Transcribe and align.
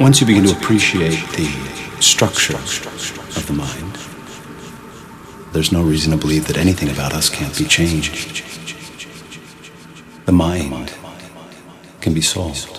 once 0.00 0.20
you 0.20 0.26
begin 0.26 0.44
to 0.44 0.52
appreciate 0.52 1.18
the 1.30 1.46
structure 2.00 2.56
of 2.56 3.46
the 3.46 3.52
mind, 3.52 3.96
there's 5.52 5.72
no 5.72 5.82
reason 5.82 6.10
to 6.10 6.18
believe 6.18 6.46
that 6.46 6.58
anything 6.58 6.90
about 6.90 7.14
us 7.14 7.30
can't 7.30 7.56
be 7.56 7.64
changed. 7.64 8.44
The 10.26 10.32
mind 10.32 10.92
can 12.00 12.12
be 12.12 12.20
solved. 12.20 12.76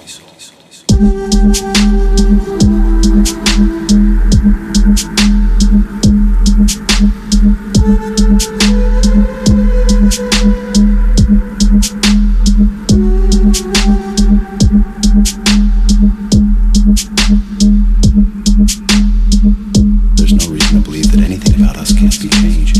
about 21.60 21.78
us 21.78 21.92
can't 21.92 22.22
be 22.22 22.30
changed. 22.30 22.76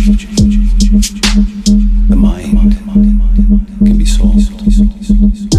The 2.10 2.16
mind 2.16 2.78
can 3.86 3.98
be 3.98 4.06
solved. 4.06 5.57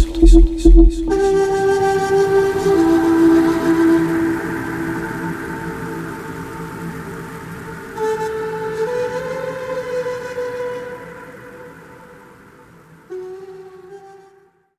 sont, 0.00 0.12
ils 0.22 0.28
sont, 0.28 0.86
ils 0.88 0.92
sont. 0.92 1.49